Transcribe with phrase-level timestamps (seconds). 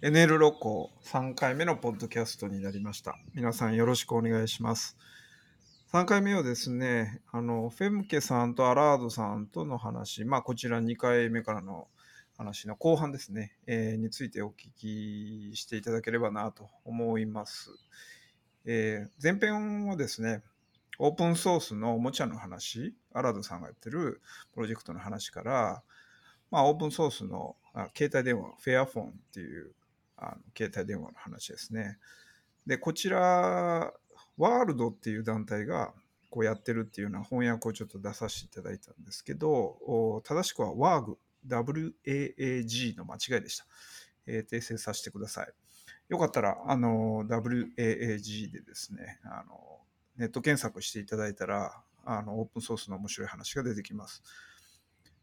[0.00, 3.18] NL ロコ3回目のポッドキャストになりました。
[3.34, 4.96] 皆さんよろしくお願いします。
[5.92, 11.88] 3回目はですね、あの、フェムケさんとアラードさんとの話、まあこちら2回目からの
[12.36, 17.72] 話の後半ですね、えーについてお聞きしていただければなと思います。
[18.66, 20.44] えー前編はですね、
[21.00, 24.20] オープンソースのおもちゃの話、アラードさんがやってる
[24.54, 25.82] プロジェクトの話から、
[26.52, 27.56] まあ、オープンソースの
[27.96, 29.72] 携帯電話、フェアフォンっていう
[30.18, 31.98] あの携帯電話の話ですね。
[32.66, 33.92] で、こちら、
[34.36, 35.92] ワールドっていう団体が
[36.30, 41.16] こうやってるっていうような翻訳をちょっと出させていただいたんですけど、正しくは WAG、
[41.48, 43.66] WAAG の間違いでした。
[44.26, 45.52] えー訂正させてください。
[46.08, 49.80] よかったら、あの、WAAG でですね、あの、
[50.16, 54.22] ネット検索していただいたら、あの、オープンソースの面白い話が出てきます。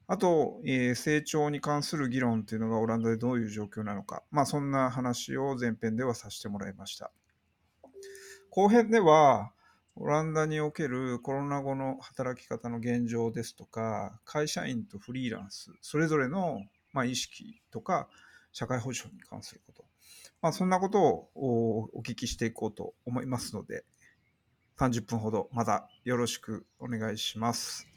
[0.07, 7.11] あと、えー成長に関する議論っていうのがオランダでどういう状況なのか、まあ、そんな話を前編ではさせてもらいました。
[8.49, 9.51] 後編では、
[9.95, 16.61] オランダにおけるコロナ後の働き方の現状ですとか、会社員とフリーランス、それぞれの、
[16.93, 18.07] まあ、意識とか、
[18.51, 19.85] 社会保障に関すること、
[20.41, 23.83] まあ、そんなことをお聞きしていこうと思いますので、
[24.77, 27.94] 30分ほどまだよろしくお願いします。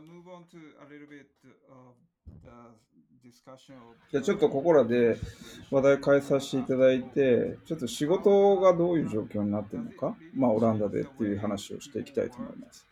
[0.00, 1.28] Move on to a little bit
[1.68, 1.94] of
[2.44, 2.89] the
[4.10, 5.16] じゃあちょっとここらで
[5.70, 12.86] 話題変えさせていただいて、ちょっと仕事がどういう状況になっているのか、まあ、オランダでっていう話をしていきたいと思います。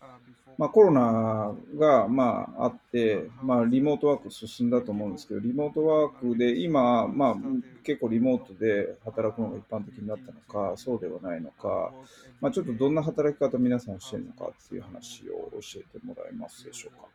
[0.59, 7.37] まあ、コロナがまああって、まあ、リモートワーク進んだと思うんですけど、リモートワークで今、まあ、
[7.85, 11.93] 結構リモートで働くのが一般的になったのか、そうではないのか、
[12.41, 17.09] まあ、ちょっとどんな働き方皆さんしてるのかっていう話を教えてもらえますでしょうか。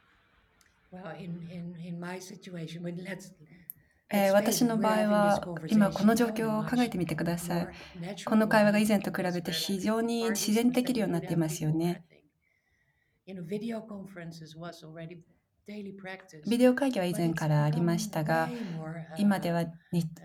[4.32, 7.70] 私の場合は今この状況を考えてみてください。
[8.26, 12.06] この会話が以前と比べて非常に自然できるようになっていますよね。
[16.46, 18.54] ビデオ会議は以前からありましたが、
[19.16, 19.66] 今では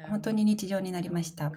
[0.03, 1.53] 本当に日常になりました。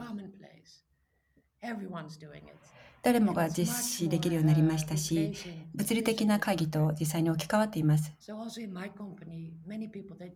[3.01, 5.31] 誰もが実施できるようになりましたし、
[5.73, 8.13] 物理的な会議と実際に置き換わっています。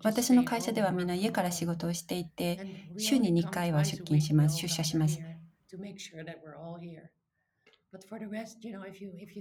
[0.03, 2.61] 私の会社ではみんな家から仕事をしていて、
[2.97, 5.23] 週に2回は出勤します、出社します。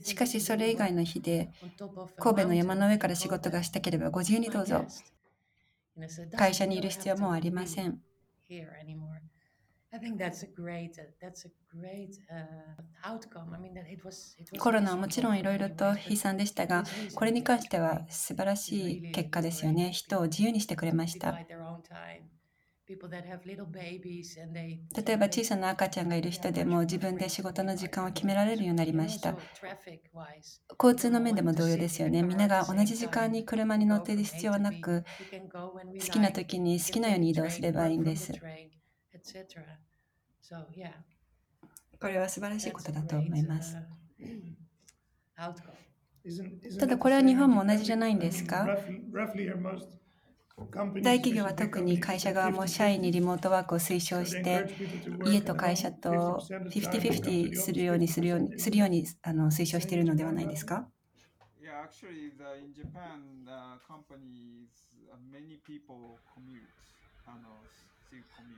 [0.03, 1.51] しかし、それ以外の日で、
[2.19, 4.93] 神戸の山の上から仕事がしたければ、ご自由にどうぞ。
[6.37, 8.01] 会社にいる必要もありません。
[14.59, 19.93] コロナはもちろんいろいろと悲惨でしたが、これに関しては素晴らしい結果ですよね。
[19.93, 21.45] 人を自由にしてくれました。
[24.97, 29.37] 例えば小さな赤ちゃんがいる人でも自分で仕事の時間を決められるようになりました。
[30.81, 32.23] 交通の面でも同様ですよね。
[32.23, 35.05] みんなが同じ時間に車に乗っている必要はなく
[36.01, 38.33] 好きな時に好きなように移動すればいいんです。
[39.25, 39.65] Etc.
[40.43, 40.93] So yeah,
[41.99, 43.77] これは素晴らしいこと a だと思います。
[45.39, 46.79] uh.
[46.79, 48.67] ただこれは日本も同じじゃないんですか？
[51.03, 54.67] 大企業は特に会社側も社員にリモートワークを推奨して、
[55.25, 56.41] 家と会社と
[56.71, 60.89] 50-50するようにするようにするようにあの推奨しているのではないですか？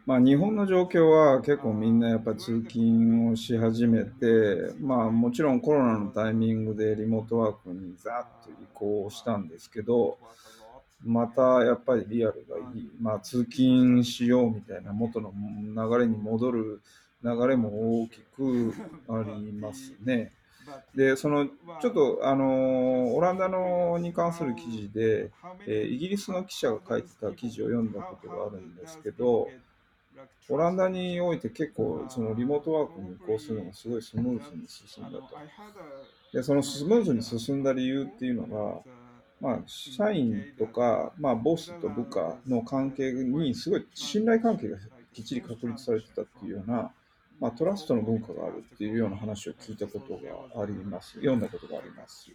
[0.06, 10.19] まあ、日本の状況は結構みんなやっぱ通勤をし始めて、まあ、もちろんコロナのタイミングでリモートワークにざっと移行したんですけど、
[11.05, 16.81] またやっぱりリアルがいい、まあ、通勤しようみたいな元の流れに戻る
[17.25, 18.73] 流れも大きく
[19.09, 20.33] ありますね。
[20.95, 21.47] で、その
[21.81, 25.31] ちょっとあのオランダのに関する記事で、
[25.67, 29.49] えーイギリスの記者が書いてた記事を読んだことがあるんですけど、
[30.49, 35.29] オランダにおいて結構そのリモートワークに移行するのがすごいスムーズに進んだと。
[36.33, 38.83] で、そのスムーズに進んだ理由っていうのが、
[39.41, 44.79] まあ、社員とか、まあ、ボスと部下の関係にすごい信頼関係が
[45.13, 46.91] きっちり確立されてたっていうような、
[47.38, 51.15] まあ、トラストの文化があるっていうような話を聞いたことがあります。
[51.15, 52.31] 読んだことがあります。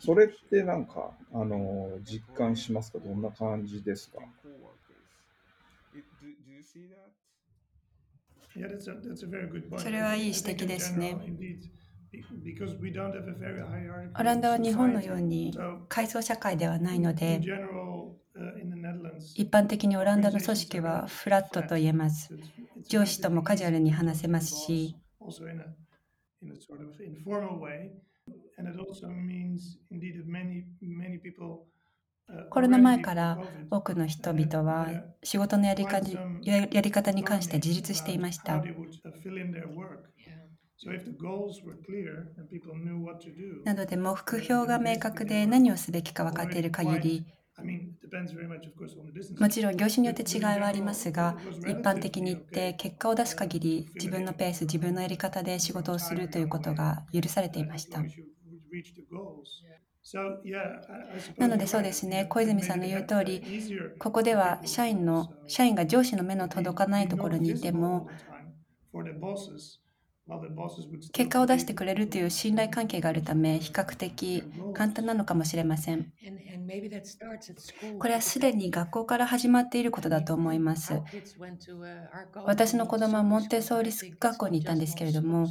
[0.00, 2.98] それってなんか、あの、実感しますか？
[2.98, 4.18] どんな感じですか?
[9.78, 11.16] それはいい指摘ですね。
[14.18, 17.48] オランダは日本のように階層社会ではないので、
[19.34, 22.34] 一般的にオランダの組織はフラットと言えます。
[22.88, 24.98] 上司ともカジュアルに話せますし、
[32.50, 33.40] コロナ前から
[33.70, 36.00] 多くの人々は仕事のやりか
[36.42, 38.68] ややり方に関して自立していました。
[43.62, 47.26] なので目標が明確で何をすべきか分かっている限り、
[49.38, 58.06] もちろん業種によって違いはありますが、一般的に言って結果を出す限り自分のペース、自分のやり方で仕事をするということが許されていました。
[61.38, 63.42] なのでそうですね、小泉さんの言う通り、
[63.98, 68.06] ここでは社員の社員が上司の目の届かないところにいても、
[71.12, 74.42] 結果を出してくれるという信頼関係があるため、比較的
[74.74, 76.12] 簡単なのかもしれません。
[76.26, 77.98] And, and maybe that starts at school.
[77.98, 80.92] これはすでに学校から始まっていることだと思います。
[80.92, 81.02] Uh,
[82.44, 84.12] 私の子供はモンテッソーリ school.
[84.12, 85.46] I think 学校に行ったんですけれども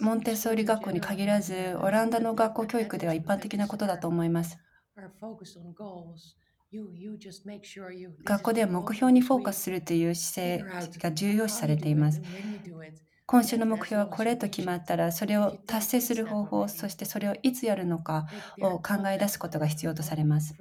[0.00, 4.58] モンテッソーリ学校に限らず.オランダの学校教育では一般的なことだと思います。
[6.72, 6.98] Are focused on goals.
[6.98, 12.22] You, you just make sure you, this 学校では目標にフォーカス.するという姿勢が重要視されています。
[13.26, 18.26] 今週の目標はこれと決まったら、それを達成する方法、そしてそれをいつやるのか
[18.60, 20.56] を考え出すことが必要とされます。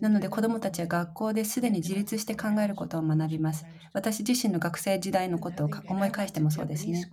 [0.00, 3.66] なので子.どもたちは学校ですでに自立して考えることを学びます。
[3.92, 7.12] 私自身の学生時代のことをか思い返してもそうですね。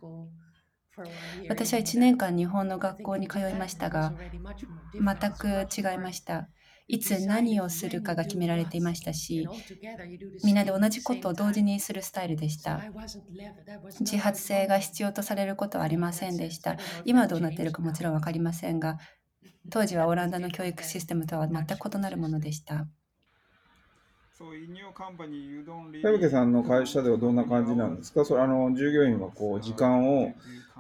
[1.48, 4.16] 私は1年間日本の学校に通いましたが、
[4.94, 6.50] 全く違いました。
[6.88, 9.48] いつ何をするかが決められていましたし、
[10.44, 12.82] みんなで同じことを同時にするスタイルでした。
[14.00, 16.78] 自発性が必要とされることはありませんでした。
[17.04, 18.98] 今はどうなっているかもちろん分かりませんが、
[19.70, 22.88] 当時はオランダの教育システムとは全く異なるものでした。
[26.04, 28.24] 田吹さんの会社ではどんな感じなんですか？
[28.24, 30.34] それあの従業員はこう時間を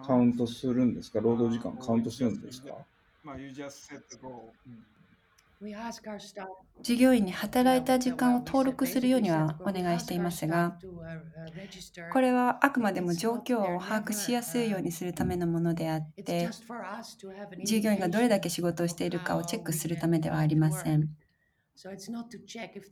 [0.05, 1.19] カウントするんですか？
[1.19, 2.75] 労働時間カウントするんですか？
[6.81, 10.79] 従業員に働いた時間を登録するようにはお願いしていますが、
[12.09, 16.57] これはあくまでも状況を把握しやすいようにするためのものであって、
[17.63, 21.15] 従業員がどれだけ仕事をしているかをチェックするためではありません。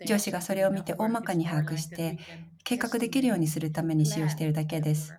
[0.06, 2.18] 上司がそれを見て大まかに把握して、
[2.64, 5.16] 計画できるようにするために使用しているだけです。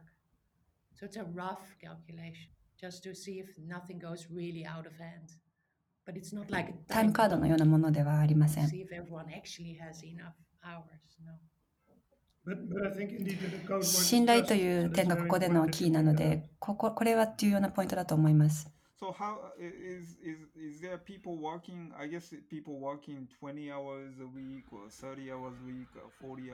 [2.79, 5.39] Just to see if nothing goes really out of hand.
[6.87, 8.69] タイムカードのようなものではありません。
[13.83, 18.71] 信頼という点がここでのキーなので、こ,こ,これはようなポイントだと思います。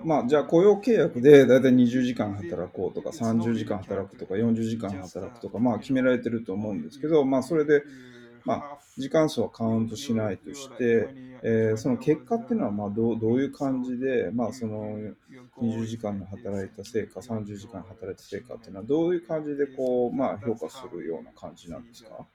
[0.04, 7.82] まあじゃあ雇用契約で大体20時間働こうとか30時間働くとか40時間働くとかまあ決められてると思うんですけどまあそれで。
[8.44, 8.64] まあ
[8.98, 14.98] 時間数はカウントしないとして、えーその結果っていうのはまあどうどういう感じでまあその
[15.60, 22.26] 20時間の働いた成果30時間働いた成果っていうのはどういう感じでこうまあ評価するような感じなんですか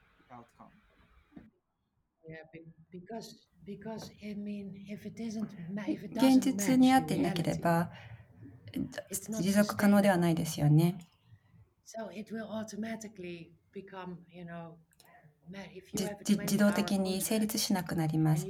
[2.27, 2.61] ？Yeah, be-
[2.91, 7.91] because because I mean, if it isn't, ma- if it 現 doesn't 実に合っていなければ、
[9.37, 10.97] 持続可能ではないですよね。
[11.85, 14.77] so it will automatically become, you know,
[15.93, 18.47] 自動的に成立しなくなります。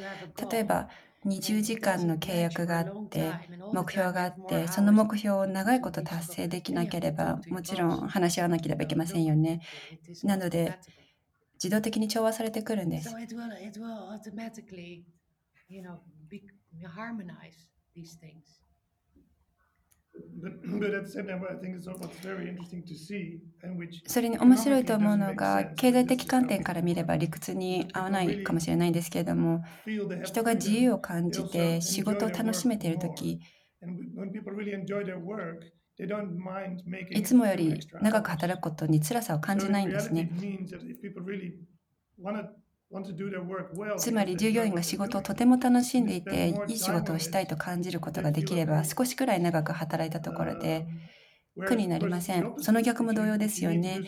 [0.49, 0.89] 例えば、
[1.23, 3.39] 20時間の契約があって、
[3.71, 9.61] 目標があって、その目標を長いこと達成できなければ、もちろん話し合わなければいけませんよね。
[10.23, 10.79] なので.
[11.63, 13.17] 自動的に調和されてくるんです
[24.07, 29.63] それに面白いと思うのが経済的観点から見れば理屈に合わないかもしれないんですけれども
[30.23, 33.39] 人が自由を感じて仕事を楽しめている時
[37.13, 40.31] いつもより長く働くことに辛さを感じないんですね。
[43.97, 50.87] つまり従業 enjoy 員が仕事をとても楽しんでいて、いい仕事をしたいと感じることができれば、少しくらい長く働いたところで
[51.57, 52.53] um, 苦になりません。
[52.57, 54.01] その逆も同様ですよね。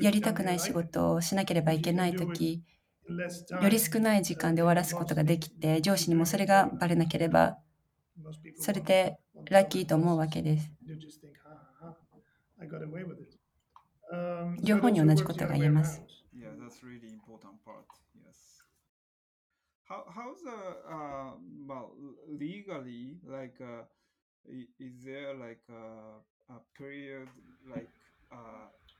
[0.00, 2.62] やりたくない仕事事をしなければいけないとき、
[3.60, 7.58] より少ない時間で終わらすことができて、上司にもそれがバレなければ、
[8.56, 9.18] それで
[9.50, 10.70] ラッキーと思うわけです。
[14.12, 16.00] Um, 両方に同じこ the とが言えます。
[16.00, 16.08] around.
[16.32, 17.86] Yeah, that's really important part.
[18.14, 18.60] Yes.
[19.90, 20.54] How how's the
[20.88, 21.30] uh, uh
[21.66, 21.90] well
[22.38, 23.82] legally like uh,
[24.78, 25.04] is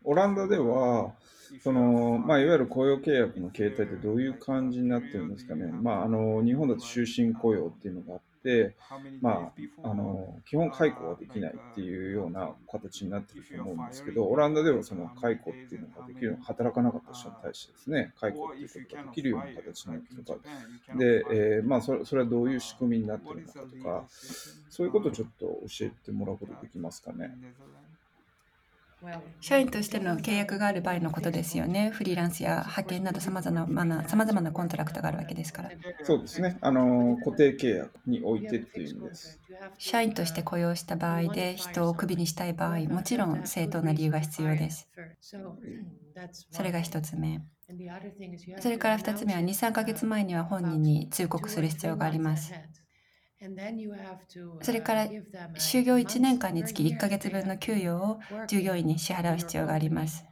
[0.02, 1.14] オランダでは
[1.62, 5.70] そのまあいわゆる雇用契約の形態ってどういう感じになってるんですかね。
[5.70, 8.20] まああの日本だと終身雇用っていうのが
[9.20, 20.40] まあ、あの基本解雇はできないっていうような形になってると思うんですけど、オランダではその解雇っていうのができる、働かなかった人に対してですね、解雇っていうことができるような形になってるとか、
[20.94, 24.06] で、えーまあそれ、それはどういう仕組みになってるのかとか
[24.68, 27.36] そういうことをちょっと教えてもらうことできますかね?
[29.40, 31.90] 社員としての契約がある場合のことですよね。
[31.90, 35.72] フリーランスや派遣などさまざまな様々な contract があるわけですから。
[36.02, 36.58] そうですね。
[36.60, 39.40] あの固定契約においてっていう意味です。
[39.78, 44.88] 社員として雇用した場合で人をクビにしたい場合、もちろん正当な理由が必要です。
[46.50, 47.40] それが一つ目。
[48.60, 52.56] それから二つ目は2、3ヶ月前には本人に通告する必要があります。
[54.62, 55.12] それから
[55.58, 60.24] 就業1年間につき1ヶ月分の給与を従業員に支払う必要があります。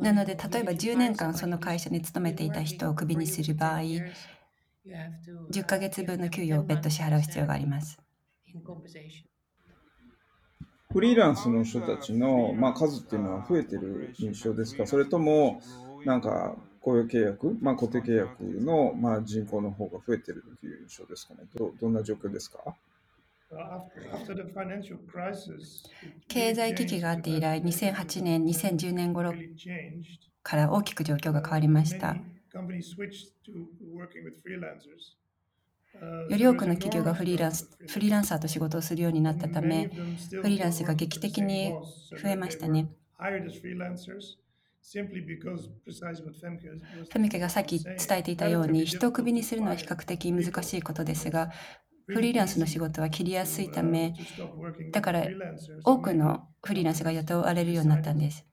[0.00, 3.82] なので、例えば10年間その会社に勤めていた人をクビにする場合、
[5.50, 7.98] 10ヶ月分の給与を別途支払う必要があります。
[10.90, 14.86] フリーランスの人たちの、まあ、数っていうのは増えてる印象ですか？
[14.86, 15.60] それとも、
[16.06, 21.40] なんか雇用契約、まあ、固定契約の、まあ、人口の方が増えてるっていう印象ですかね？
[21.54, 22.74] どどんな状況ですか？
[26.28, 29.32] 経済危機があって以来、2008年、2010年頃.
[30.42, 32.16] から大きく状況が変わりました。
[36.28, 39.90] より多くの企業がフリーランスフリーランサーと仕事をするようになったため、
[40.36, 41.78] フリーランスが劇的に
[42.20, 42.88] 増えましたね。
[47.10, 51.50] フミケがさっき伝えていたように、人をクビにするのは比較的難しいことですが、
[52.08, 54.14] フリーランスの仕事は切りやすいため、
[54.92, 55.30] だから
[55.84, 58.46] 多くのフリーランスが雇われるようになったんです。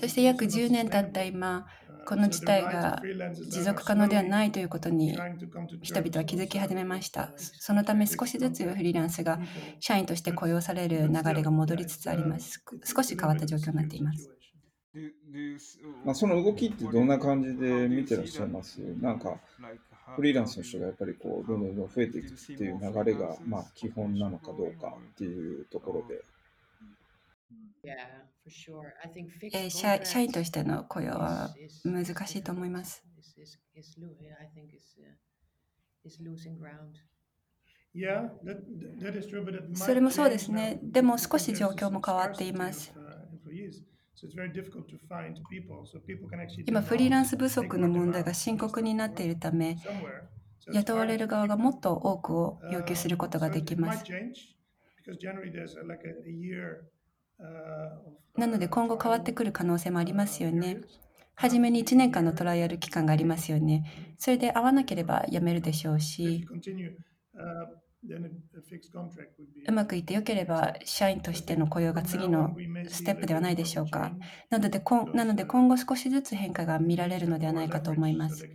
[0.00, 1.66] そして約10年経った今、
[2.06, 3.02] この事態が
[3.50, 5.18] 持続可能ではないということに
[5.82, 7.32] 人々は気づき始めました。
[7.36, 9.40] そのため少しずつフリーランスが
[9.80, 12.64] 社員として雇用される流れが戻りつつあります。
[12.84, 14.30] 少し変わった状況になっています。
[16.04, 18.80] まあ、その動きってどんな感じで見てらっしゃいます？
[19.00, 19.40] なんか
[20.14, 26.22] フリーランスの人がやっぱりこう、どんどんどん増えていくっていう流れが、まあ、基本なのかどうかっていうところで。
[29.52, 31.54] えー社社員としての雇用は
[31.84, 33.04] 難しいと思います。
[39.74, 40.78] それもそうですね。
[40.82, 42.92] でも少し状況も変わっています。
[46.66, 49.76] 今、フリーランス不足の問題が深刻になっているため、
[50.72, 54.04] 雇われる側がもっと多くを要求することができます。
[58.36, 60.80] なので、今後変わってくる可能性もありますよね。
[61.34, 64.14] 初めに1年間のトライアル期間がありますよね。
[64.18, 66.46] それで会わなければやめるでしょうし。
[68.02, 72.56] you、continue, uh, then a, a fixed contract would be うまくいってよければ社員としての雇用が次の
[72.88, 74.12] ステップではないでしょうか。
[74.50, 78.48] なのでこんなので今後少しずつ変化が見られるのではないかと思います。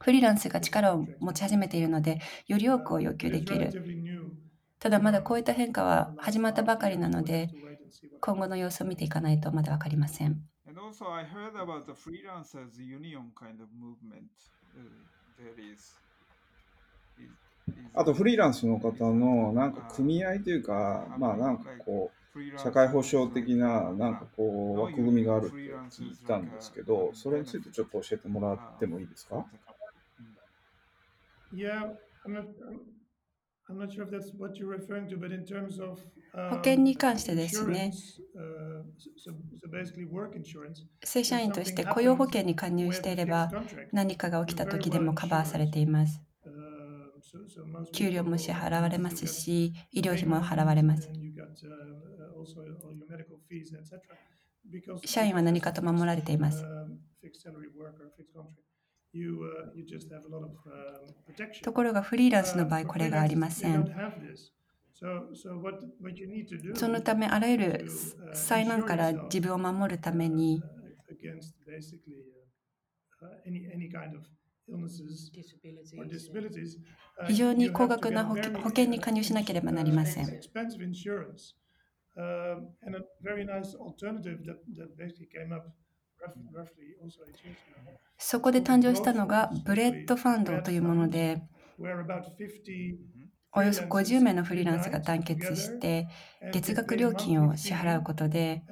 [0.00, 3.70] フリーランスが力を持ち始めているので、より多くを要求できる。
[4.78, 7.48] ただまだこういった変化は始まったばかりなので、
[8.20, 10.42] 今後の様子を見ていかないとまだ分かりません。
[17.94, 25.56] あと、フリーランスの方のなんか組合というか、まあなんかこう、社会保障的ななんかこう枠組みがあるって
[25.90, 29.46] 聞いたんですけど、それについてちょっと教えてもらってもいいですか
[35.46, 35.96] ？terms of
[36.50, 37.92] 保険に関してですね、
[38.36, 38.82] uh,
[41.04, 43.52] 正社員として雇用保険に加入していれば、
[43.92, 46.20] 何かが起きた時でもカバーされています。
[46.44, 46.56] uh, so, so
[47.14, 47.23] most
[47.92, 51.10] 給料も支払われますし、医療費も払われます。
[55.04, 56.64] 社員は何かと守られています。
[61.62, 63.84] ところがフリーランスの場合、これがありません。
[66.74, 67.86] そのため、あらゆる
[68.32, 70.62] 災難から自分を守るために、
[77.26, 80.40] 非常に高額な保険に加入しなければなりません。
[88.18, 91.42] そこで誕生したのが bread fund というもので、
[93.52, 96.08] およそ50名のフリーランスが団結して、
[96.52, 98.64] 月額料金を支払うことで、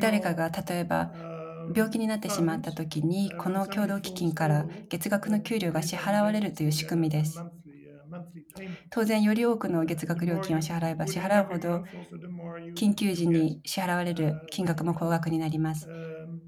[0.00, 1.12] 誰かが例えば、
[1.74, 7.46] 病気になってしまった時に、この共同基金から月額の給料が支払われるという仕組みです。
[8.12, 8.76] uh.
[8.90, 11.82] 当然、より多くの月額料金を支払えば支払うほど、
[12.76, 15.90] 緊急時に支払われる金額も高額になります。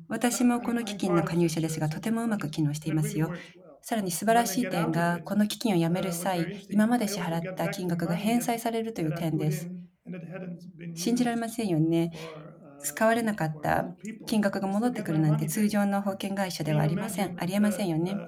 [0.09, 3.33] 私もこの基金の加入者ですが、とてもうまく機能していますよ。
[3.83, 9.71] さらに素晴らしい点が、この基金を辞める際、今まで支払った金額が返済されるという点です。
[10.95, 12.11] 信じられませんよね。
[12.83, 13.97] 使われなかった
[14.27, 17.33] 金額が戻ってくるなんて通常の保険会社ではありません。
[17.37, 18.23] ありえませんよね。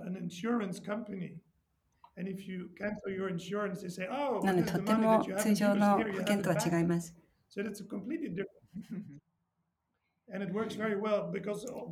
[4.42, 7.16] なので、とても通常の保険とは違います。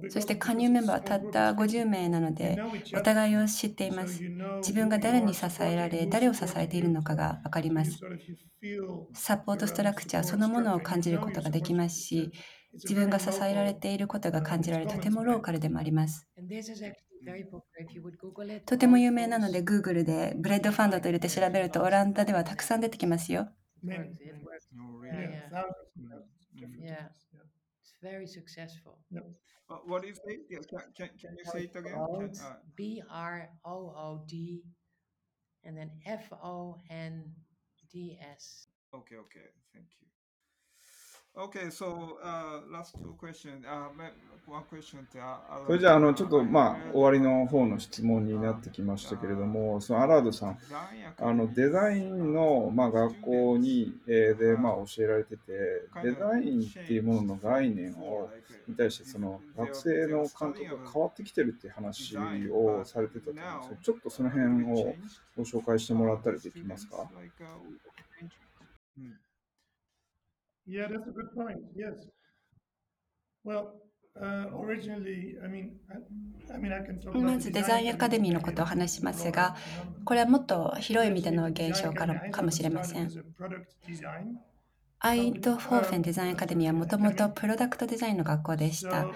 [0.08, 4.24] そして加入メンバーはたった50名なので、お互いを知っています。
[4.66, 8.04] 自分が誰に支えられ、誰を支えているのかが分かります。
[9.14, 12.32] サポートストラクチャーそのものを感じることができますし、
[12.88, 16.28] 自分が支えられていることが感じられ、とてもローカルでもあります。
[18.66, 23.48] とても有名なので、Google でブレッドファンドと入れて調べると、オランダではたくさん出てきますよ。
[25.10, 25.48] Yeah.
[28.02, 28.98] It's very successful.
[29.70, 30.40] Uh, what is it?
[30.50, 31.94] Yes, can, can, can you say it again?
[31.94, 34.62] Can, uh, B R O O D,
[35.62, 37.22] and then F O N
[37.92, 38.66] D S.
[38.92, 39.46] okay, okay.
[39.72, 40.11] Thank you.
[41.34, 43.64] Okay, so uh, last two questions.
[43.64, 43.88] Uh,
[44.46, 44.98] one question.
[45.16, 50.58] Uh, それじゃあ、あの、ちょっと、まあ、終わりの方の質問になってきましたけれども、そのアラードさん、
[51.18, 55.52] あの、デザインの、まあ、学校に、えーで、まあ、教えられてて、
[56.02, 58.28] デザインっていうものの概念を、
[58.68, 62.14] に対して、その、学生の感覚が変わってきてるっていう話
[62.50, 64.94] をされてたと思うんですけど、ちょっとその辺を
[65.38, 67.08] ご紹介してもらったりできますか？
[70.66, 71.58] Yeah, that's a good point.
[71.74, 72.06] Yes.
[73.44, 73.82] Well,
[74.20, 79.56] uh, originally, I mean, I, I mean, I can talk ま about ずデザイン design アカデミーのことを話しますが、
[80.04, 83.10] これはもっと広い意味での現象からかもしれません。
[85.00, 89.08] アイド・フォーフェンデザインアカデミーはもともとプロダクトデザインの学校でした。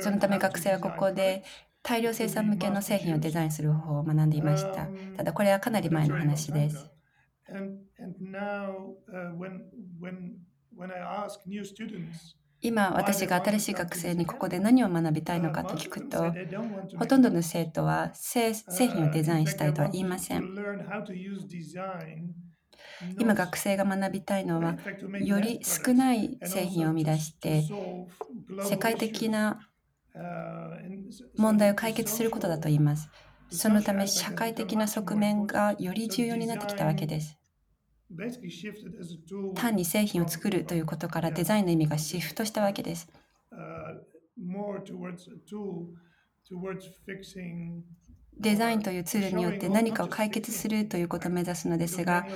[0.00, 1.44] そのため学生はここで
[1.82, 4.88] 大量生産向けの製品をデザインする方法を学んでいました。
[5.16, 6.90] ただこれはかなり前の話です。
[12.62, 16.38] 今私が新しい学生にここで何を学びたいのかと聞くと、
[16.94, 20.50] ほとんどの生徒は製製品をデザインしたいとは言いません。
[23.18, 24.76] 今学生が学びたいのは、
[25.18, 27.72] より少ない製品を生み出して、
[28.58, 29.68] 世界的な
[31.36, 33.10] 問題を解決することだと言います。
[33.50, 37.38] そのため社会的な側面がより重要になってきたわけです。
[39.54, 43.08] 単に製品を作るということからデザインの意味がシフトしたわけです。
[48.38, 52.26] デザインというツールによって何かを解決するということを目指すのですが、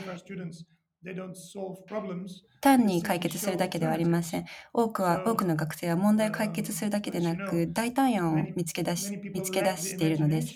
[2.60, 4.44] 単に解決するだけではありません。
[4.74, 10.54] 多くは多くの学生は問題を解決するだけでなく、代替案を見つけ出し見つけ出しているのです。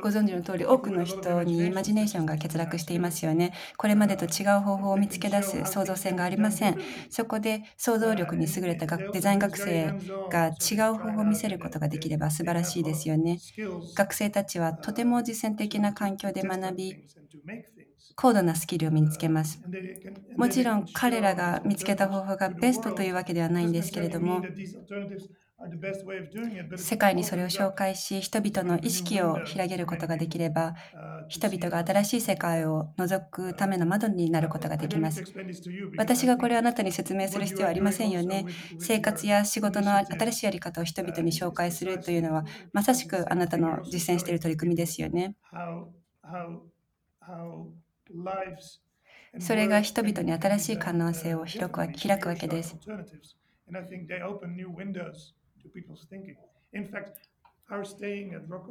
[0.00, 3.52] ご存知の通り、多くの人にイマジネーションが欠落していますよね。
[3.76, 6.76] これまでと違う方法を見つけ出す創造性がありません。
[7.08, 9.94] そこで想像力に優れたデザイン学生
[10.28, 13.42] が違う方法を見せることができれば素晴らしいですよね。
[13.94, 16.98] 学生たちはとても実践的な環境で学び、
[18.16, 19.62] 高度なスキルを身につけます。
[20.36, 24.48] もちろん彼らが見つけた方法がベストというわけではないんですけれども、
[26.76, 30.74] 世界にそれを紹介し、人々の意識を広げることができれば、
[31.28, 35.22] 人々が新しい世界を覗くための窓になることができます。
[35.96, 38.46] 私がこれをあなたに説明する必要はありませんよね。
[38.78, 45.34] 生活や仕事の新しいやり方を人々に紹介するというのは、まさしくあなたの実践している取り組みですよね。
[49.38, 52.78] それが人々に新しい可能性を開くわ開くわけです。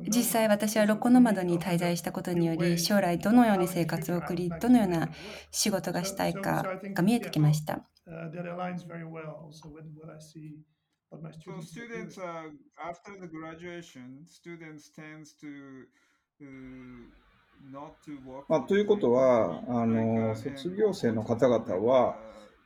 [0.08, 5.10] 実際私はロコノマドに滞在したことにより将来どのように生活を送りどのような
[5.50, 7.82] 仕事がしたいかが見えてきました。
[18.48, 22.18] まあ、ということはあの卒業生の方々は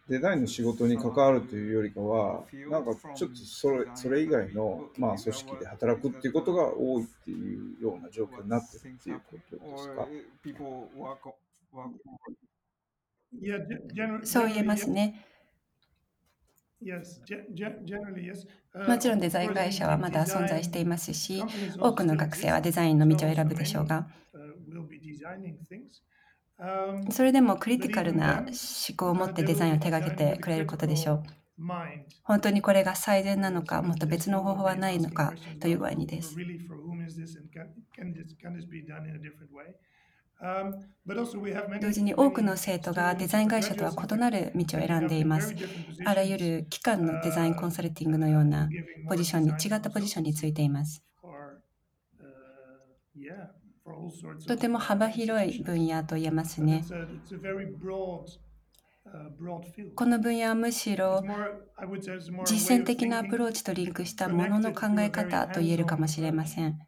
[0.08, 10.08] デザインの仕事に関わるというよりかは、なんかちょっとそれそれ以外の、まあ、組織で働くっていうことが多いっていうような状況になってるっていうことですか？
[14.24, 15.26] そう言えますね。
[18.88, 21.44] もちろんデザイン会社はまだ存在していますし、
[21.80, 24.08] 多くの学生はデザインの道を選ぶでしょうが、
[27.12, 31.24] それでもクリティカルな思考を持ってデザインを手掛けてくれることでしょう。
[32.24, 36.42] 本当にこれが最善なのか、もっと別の方法はないのかという具合にです。
[41.80, 45.56] 同時に多くの生徒がデザイン会社とは異なる道を選んでいます。
[46.04, 48.74] あらゆる機関のデザインコンサルティングのような
[49.06, 51.04] ポジションに、違ったポジションについています。
[54.48, 56.84] とても幅広い分野と言えますね。
[59.96, 61.24] この分野はむしろ
[62.44, 66.80] 実践的なアプローチとリンクしたものの考え方と言えるかもしれません。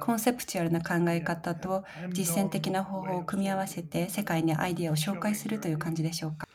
[0.00, 6.51] コンセプチュアルな考え方と実践的な方法を組み合わせて世界にアイデアを紹介するという感じでしょうか。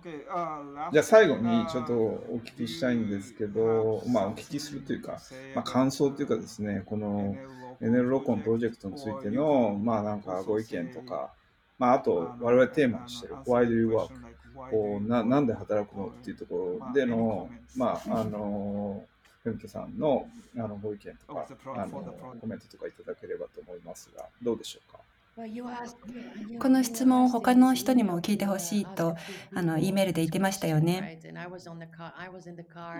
[0.00, 5.20] Uh, じゃあ最後にちょっとお聞きしたいんですけど、まあお聞きするというか、
[5.54, 7.34] まあ、感想というかですね、この
[7.80, 11.32] NL ロコンプロジェクトについての、まあなんかご意見とか、
[11.78, 14.08] まああと我々テーマにしてる Why do you work?
[14.70, 19.04] こうななんで働くのっていうところでの、まああの、
[19.44, 22.02] フェムケさんのあのご意見とかあの
[22.40, 24.98] コメントとかいただければと思いますが、どうでしょうか？
[26.58, 29.14] この質問を他の人にも聞いてほしいと
[29.54, 31.20] あの E メールで言ってましたよね。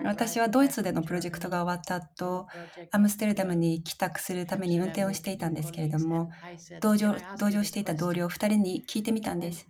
[0.05, 2.47] 私はドイツでのプロジェクトが終わった後、
[2.91, 6.31] アムステルダムに帰宅するために運転をしていたんですけれども、
[6.79, 9.67] 同乗同乗していた同僚2人に聞いてみたんです。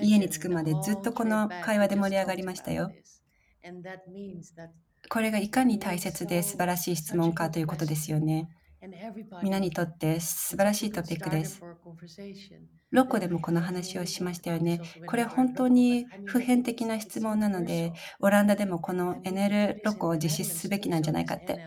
[0.00, 2.90] 家に着くまでずっとこの会話で盛り上がりましたよ。
[5.10, 8.48] これがいかに大切で素晴らしい質問かということですよね。
[9.42, 11.64] 皆にとって素晴らしいトピックです。
[12.90, 14.80] ロッコでもこの話をしましたよね。
[15.06, 21.60] これは本当に普遍的な質問なので、オランダでもこの NL ロッコを実施すべきなんじゃないかって。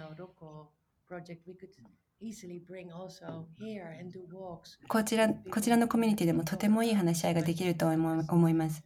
[4.88, 8.84] こちらこちらのコミュニティでもとてもいい話し合いができると思います。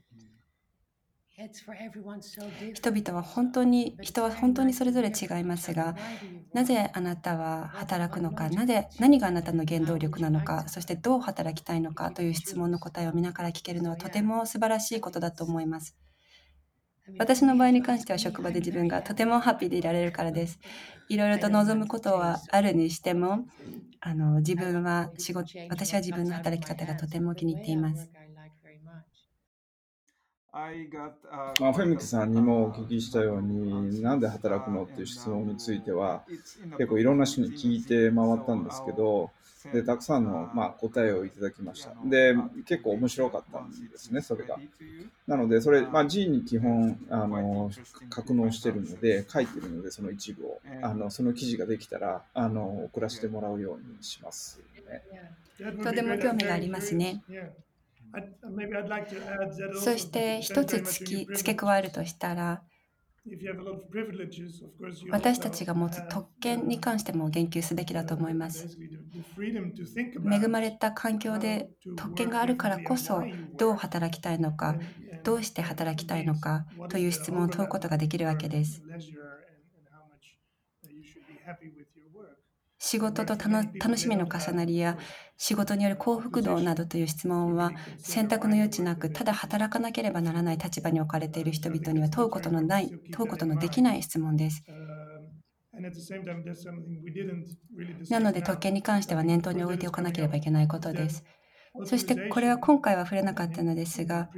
[2.74, 5.96] 人々は本当に人は本当にそれぞれ違いますが
[6.54, 15.98] なぜあなたは働くのかなぜ何があなたの原動力なのかそしてどう働きたいのかという質問の答えを皆から聞けるのはとても素晴らしいことだと思います
[17.20, 20.60] 私の場合に関しては職場で自分がとてもハッピーでいられるからです
[21.10, 23.46] いろいろと望むことはあるにしても
[24.00, 28.10] あの自分は仕事私は自分の働き方がとても気に入っています
[31.60, 36.24] まあ、フェミキさんにもお聞きしたように、なんで働くのっていう質問については、
[36.78, 39.32] 結構いろんな人に聞いて回ったんですけど、
[39.74, 41.92] でたくさんの、まあ、答えをいただきました。
[42.06, 44.58] で、結構面白かったんですね、それが。
[45.28, 47.70] なので、それ、まあ、G に基本あの
[48.10, 55.02] 格納してるので、書いてるので、その一部を、あのその記事ができたらあの送らせてもらうようにします、ね。
[55.84, 57.22] とても興味がありますね。
[59.72, 62.64] そして一つ付け加えるとしたら、
[65.10, 68.70] 私たちが持つ特権に関しても言及すべきだと思います。
[70.30, 74.78] 恵まれた環境で特権があるからこそ、どう働きたいのか、
[75.24, 78.84] どうして働きたいのかという質問を問うことができるわけです。
[82.78, 84.98] 仕事と楽しみの重なりや
[85.38, 94.64] 仕事による幸福度などという質問は選択の余地なくただ働かなければならない立場に置かれている人々には問うことのない問うことのできない質問です。
[98.10, 101.24] なので特権に関しては念頭に置いておかなければいけないことです。
[101.84, 104.30] そしてこれは今回は触れなかったのですが、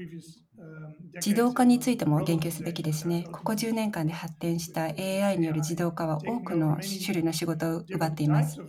[1.23, 3.27] 自動化についても言及すべきですね。
[3.31, 8.61] ここ10年間で発展した AI による自動化は多くの種類の仕事を奪っています。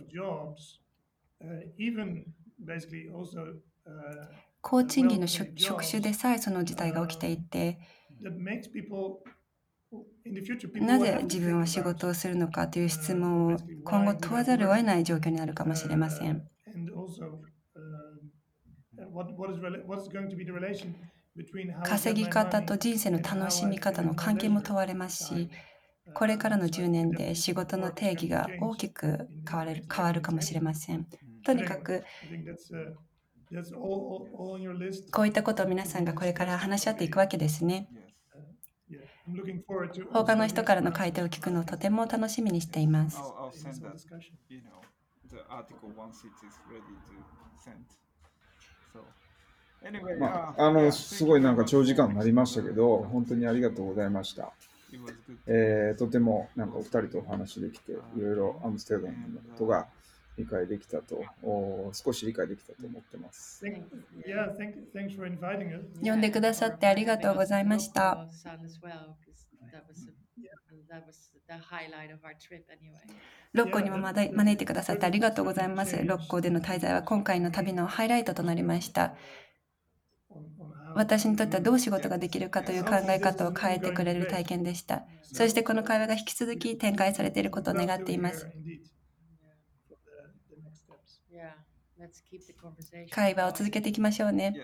[4.61, 7.79] 高賃金の職種でさえその事態が起きていて
[10.79, 16.43] なぜ自分は仕事をするのかという質問を今後問わざるを得ない状況になるかもしれません。
[21.83, 25.49] 稼ぎ方と人生の楽しみ方の関係も問われますし
[26.13, 31.07] これからの10年で仕事の定義が大きく変わる,かもしれません。
[31.43, 32.03] とにかく
[35.11, 37.89] こういったことを皆さんがこれから話し合っていくわけですね。
[40.11, 43.19] 他の人からの回答を聞くのをとても楽しみにしています。
[50.19, 54.51] ま uh, あ、あのすごいなんか長時間になりましたけど.本当にありがとうございました。
[54.91, 55.37] It was good.
[55.47, 59.87] えーとてもなんかお二人とお話できて、いろいろアムステルダムのことが
[60.37, 63.63] 理解できたと、お少し理解できたと思ってます。
[63.65, 63.83] Thank,
[64.25, 65.85] yeah, thank, thanks for inviting us.
[66.01, 68.27] 呼んでくださってありがとうございました。
[70.89, 71.03] That
[73.53, 76.03] 六甲にもまだ招いてくださってありがとうございます。
[76.03, 79.15] 六甲での滞在は今回の旅のハイライトとなりました。
[80.95, 85.03] 私にとってはどう仕事ができるかという考え方を変えてくれる体験でした。
[85.23, 88.47] そしてこの会話が引き続き展開されていることを願っています。
[93.11, 94.55] 会話を続けていきましょうね。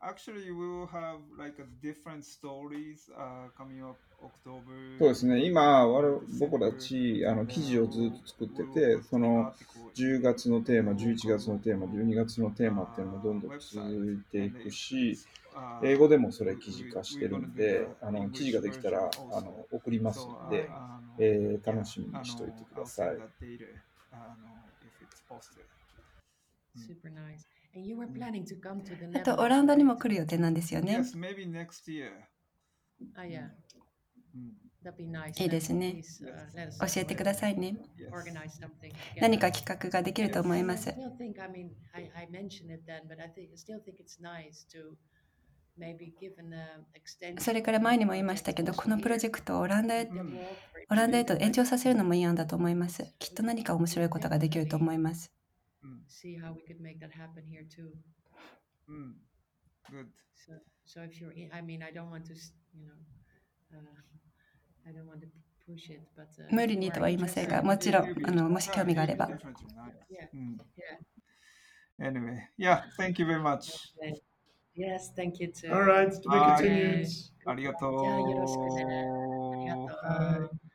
[0.00, 4.96] Actually, we will have like a different stories uh, coming up October.
[4.98, 9.52] そうですね、今、我々僕たちあの記事をずっと作ってて、その
[9.96, 15.18] 10月のテーマ、11月のテーマ、12月のテーマっていうのもどんどん続いていくし、
[15.82, 20.70] 英語でもそれ記事化してるんで、あの記事ができたらあの送りますので、
[21.18, 23.18] えー楽しみにしておいてください。
[26.76, 27.57] Super nice.
[29.14, 31.02] あとオランダにも来る予定なんですよね。
[35.42, 35.46] い。
[35.46, 36.02] いですね。
[36.80, 37.76] 教えてくださいね。
[39.20, 40.94] 何か企画ができると思います。
[47.38, 50.10] それから前にも言いましたけど、このプロジェクトをオランダへ,
[50.90, 53.04] オランダへと延長させるのもいい案だと思います。
[53.18, 55.32] きっと何か面白いことができると思います。
[55.87, 55.99] Mm.
[56.07, 57.91] see how we could make that happen here too.
[58.89, 59.13] Mm.
[59.91, 60.07] Good.
[60.33, 60.53] So,
[60.85, 62.93] so if you're, in, I mean, I don't want to, s- you know,
[63.77, 63.81] uh,
[64.87, 65.27] I don't want to
[65.65, 69.27] push it, but uh, 無 if 理 you に are とは言いませんが、 interested, もちろん Maybe- あのもし興味があれば
[69.27, 69.93] maybe definitely nice.
[70.09, 70.29] Yeah.
[70.33, 70.57] Mm.
[71.99, 72.09] Yeah.
[72.09, 73.93] Anyway, yeah, thank you very much.
[74.01, 74.13] Okay.
[74.75, 75.71] Yes, thank you too.
[75.71, 76.57] All right, to be Bye.
[76.57, 77.07] continued.
[77.45, 78.03] ありがとう。
[78.03, 80.49] じゃあよろしくねありがとう。
[80.49, 80.66] Bye.